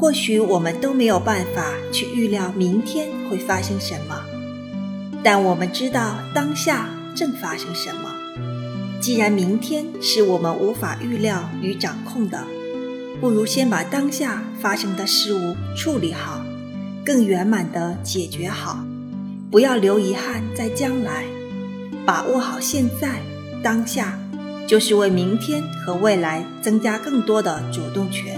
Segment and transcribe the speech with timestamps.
[0.00, 4.24] 或许我们都没有办法去预料明天会发生什么
[5.22, 8.14] 但我们知道当下正发生什么。
[8.98, 12.46] 既然明天是我们无法预料与掌控的
[13.20, 16.42] 不如先把当下发生的事物处理好
[17.04, 18.82] 更圆满的解决好。
[19.50, 21.24] 不要留遗憾在将来
[22.06, 23.20] 把握好现在
[23.62, 24.18] 当下
[24.66, 28.29] 就是为明天和未来增加更多的主动权。